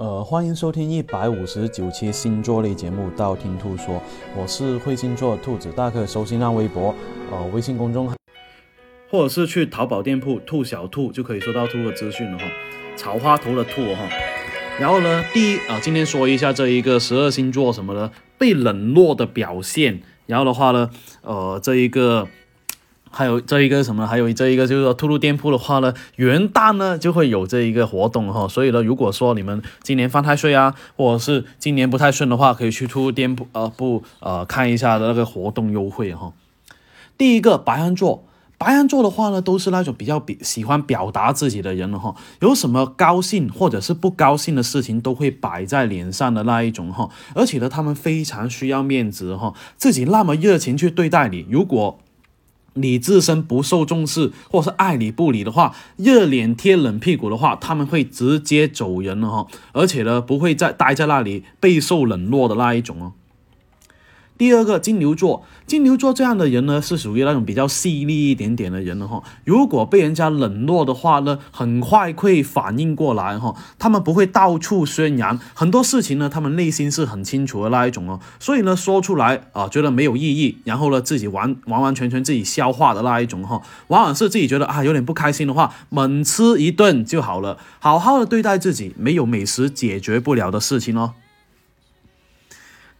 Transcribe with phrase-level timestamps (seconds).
[0.00, 3.96] 呃欢迎收听一百五十九期星座类节目《道听途说》，
[4.34, 6.94] 我是会星座兔子，大家可以搜新浪微博、
[7.30, 8.16] 呃微信公众号，
[9.10, 12.46] 或者是去淘宝店铺“兔小兔”就可以收到兔的资讯了哈。
[12.96, 14.08] 草花头的兔哈。
[14.80, 20.00] 然后呢，第一啊，今天说一下这一个十二星座什么的被冷落的表现。
[20.24, 20.88] 然后的话呢，
[21.20, 22.26] 呃，这一个。
[23.12, 24.06] 还有这一个什么？
[24.06, 28.46] 还有这一个就是说，兔兔店铺的话呢，元旦呢就会有这一个活动哈。
[28.46, 36.32] 所以呢，如果说你们今年犯太岁啊，或者是今年不太顺的话，可以去兔兔店铺呃不呃看一下的那个活动优惠哈。
[37.18, 38.24] 第一个白羊座，
[38.56, 42.14] 白羊座的话呢，都是那种比较比喜欢表达自己的人了哈。
[42.40, 47.10] 有什么高兴或者是不高兴的事情，都会摆在脸上的那一种哈。
[47.34, 51.98] 而且呢，他们非常需要面子哈，自己那么热情去对待你，如果。
[52.74, 63.12] 你自身不受重视，或是爱理不理的话，热脸贴冷屁股的话，他们会直接走人了哈，而且呢，不会再待在那里备受冷落的那一种哦。
[64.40, 69.22] 第二个金牛座，金牛座这样的人呢，是属于那种比较细腻一点点的人了哈。
[69.44, 73.54] 如果被人家冷落的话呢，很快会反应过来哈。
[73.78, 78.18] 他们不会到处宣扬很多事情呢，他们内心是很清楚的那一种哦。
[78.38, 83.60] 所以呢，说出来啊，觉得没有意义，然后呢，自己完完完全全自己消化的那一种哈。
[83.88, 91.12] 往往是自己觉得啊有点不开心的话，猛吃一顿就好了，好好的对待自己，没有美食解决不了的事情哦。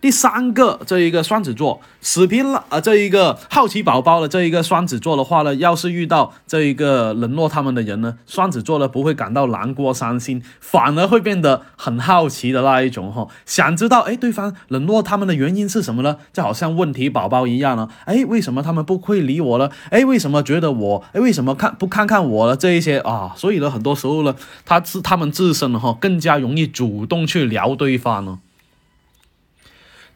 [0.01, 2.81] 第三个，这一个双子座死皮了啊！
[2.81, 16.17] 这一个好奇宝宝的这一个双子座的话呢，要是遇到这一个冷落他们的人呢，双子座呢不会感到难过伤心，反而会变得很好奇的那一种哈，想知道哎对方冷落他们的原因是什么呢？
[16.33, 19.69] 就好像问题宝宝一样呢，哎为什么他们不会理我呢？
[19.91, 23.35] 哎为什么觉得我哎为什么看不看看我了这一些啊？
[23.37, 28.39] 所以呢很多时候呢，他是他们自身哈更加容易主动去聊对方呢。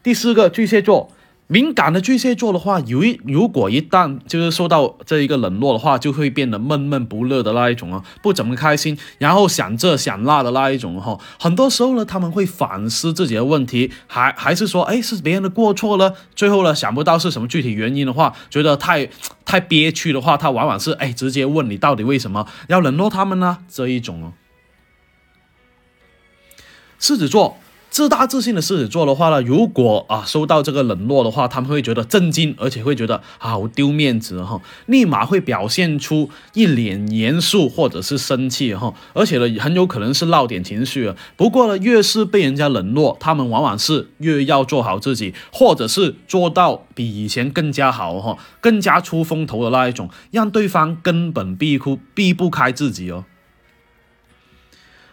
[0.05, 1.09] 第四个巨蟹座，
[1.47, 11.19] 敏感的巨蟹座的话，有一如果一旦就是受到这一个冷落的话，就会变得闷闷不乐的那一种啊，不怎么开心，然后想这想那的那一种哈。
[11.39, 16.13] 很多时候呢，他们会反思自己的问题，还还是说，哎，是别人的过错了。
[16.35, 19.09] 最后呢，想不到是什么具体原因的话，觉得太
[19.43, 23.57] 太憋屈的话，他往往是哎，直接问你到底为什么要冷落他们呢？
[23.67, 24.33] 这一种哦。
[26.99, 27.57] 狮子座。
[27.95, 41.15] 自大自信的狮子座的话呢，如果啊收到这个冷落的话，他们会觉得震惊，而且会觉得好丢面子哈，立马会表现出一脸严肃或者是生气哈，而且呢很有可能是闹点情绪啊。
[41.37, 53.23] 不过呢，越是被人家冷落，他们往往是越要做好自己，或者是做到比以前更加好哈，更加出风头的那一种，让对方根本避不避不开自己哦。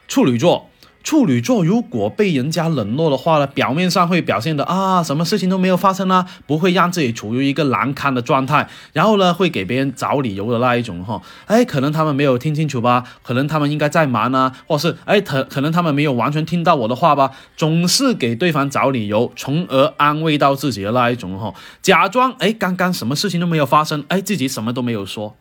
[0.09, 0.72] 处女座。
[1.03, 21.53] 处女座如果被人家冷落的话呢，表面上会表现的啊，什么事情都没有发生啊，不会让自己处于一个难堪的状态，然后呢，会给别人找理由的那一种哈，哎，可能他们没有听清楚吧，可能他们应该在忙啊，或是哎，可可能他们没有完全听到我的话吧，总是给对方找理由，从而安慰到自己的那一种哈，
[21.83, 25.35] 假装哎，刚刚什么事情都没有发生，哎，自己什么都没有说。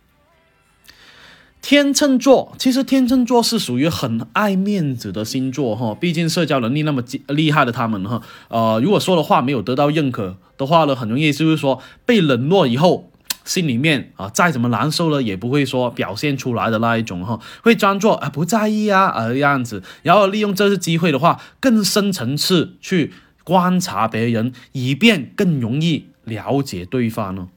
[1.72, 13.10] 天秤座其实天秤座是属于很爱面子的星座哈，毕竟社交能力那么厉害的他们哈，呃，如果说的话没有得到认可的话呢，很容易就是说被冷落以后，
[13.46, 23.14] 心里面啊再怎么难受了也不会说表现出来的那一种哈，会装作啊不在意啊啊样子，然后利用这次机会的话，更深层次去
[23.46, 27.48] 观察别人，以便更容易了解对方呢。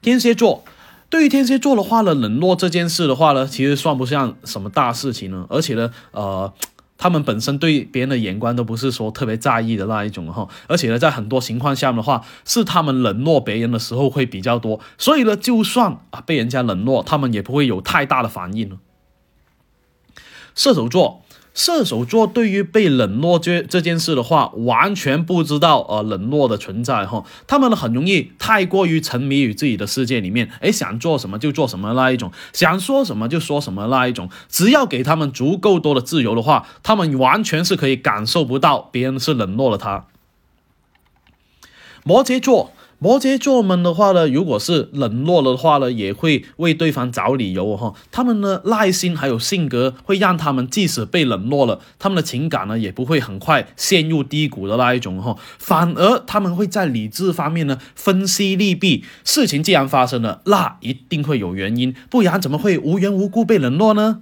[0.00, 0.64] 天蝎座。
[1.12, 5.44] 对于天蝎座的话呢，冷落这件事的话呢，其实算不上什么大事情呢。
[5.50, 6.50] 而且呢，呃，
[6.96, 10.48] 他们本身对别人的眼光都不是说特别在意的那一种哈。
[10.68, 14.80] 而且呢，在很多情况下的话，是他们冷落别人的时候会比较多。
[14.96, 18.78] 所以呢，就算啊被人家冷落，他们也不会有太大的反应
[20.54, 21.22] 射手座。
[21.54, 40.06] 射手座对于被冷落这这件事的话，完全不知道呃冷落的存在哈，他们呢很容易太过于沉迷于自己的世界里面，哎想做什么就做什么那一种，想说什么就说什么那一种，只要给他们足够多的自由的话，他们完全是可以感受不到别人是冷落了他。
[42.04, 42.72] 摩羯座。
[43.02, 47.94] 摩羯座们的话呢，如果是冷落的话呢，也会为对方找理由哈。
[48.12, 55.36] 他们的耐心还有性格，会让他们即使被冷落了，他们的情感呢，也不会很快陷入低谷的那一种哈。
[55.58, 59.04] 反而他们会在理智方面呢，分析利弊。
[59.24, 64.20] 事情既然发生了，那一定会有原因，不然怎么会无缘无故被冷落呢？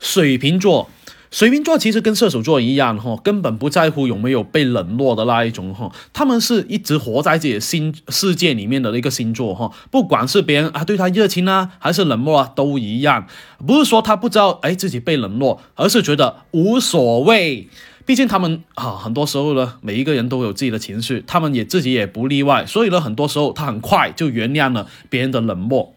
[0.00, 0.90] 水瓶座。
[1.32, 13.26] 水瓶座其实跟射手座一样，哈，根本不在乎有没有被冷落的那一种，哈，他们是一直活在自己的新世界里面的一个星座，哈，不管是别人啊对他热情啊，还是冷漠啊，都一样，
[13.66, 17.66] 不是说他不知道哎自己被冷落，而是觉得无所谓，
[18.04, 25.94] 毕竟他们啊很多时候呢，每一个人都有自己的情绪，他们也自己也不例外，所以呢，很多时候他很快就原谅了别人的冷漠。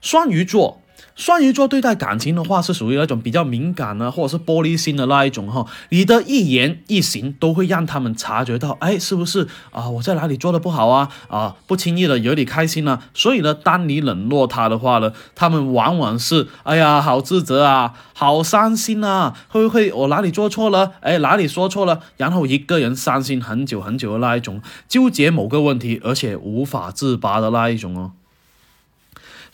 [0.00, 0.82] 双鱼座。
[1.14, 5.66] 双鱼座对待感情的话，是属于那种比较敏感呢，或者是玻璃心的那一种哈。
[5.88, 9.88] 你的一言一行都会让他们察觉到，哎，是不是啊？
[9.88, 11.08] 我在哪里做的不好啊？
[11.28, 13.00] 啊，不轻易的惹你开心呢？
[13.14, 20.92] 所以呢，当你冷落他的话呢，他们往往是，哎呀，好自责啊，好伤心啊，会不会我哪里做错了？
[21.00, 22.00] 哎，哪里说错了？
[22.16, 28.12] 然后一个人伤心很久很久的那一种，纠结某个问题，而且无法自拔的那一种哦。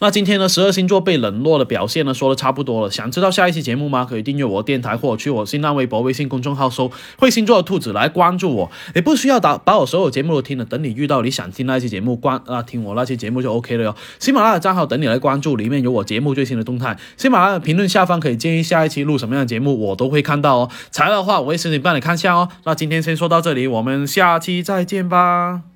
[0.00, 2.90] 那今天呢，十二星座被冷落的表现呢，说的差不多了。
[2.90, 4.04] 想知道下一期节目吗？
[4.08, 8.70] 可以订阅我电台，或者去我新浪微博、微信公众号搜“会星座的兔子”来关注我。
[8.94, 13.96] 也不需要打把我所有节目都听了，等你遇到你想听那期节目，关啊听我那期节目就 OK 了哟。
[14.18, 16.96] 喜马拉雅账号等你来关注，里面有我节目最新的动态。
[17.16, 20.70] 喜马拉雅评论下方可以建议下一期录什么样的节目，我都会看到哦。
[20.90, 22.48] 材料的话，我会申请帮你看下哦。
[22.64, 25.73] 那今天先说到这里，我们下期再见吧。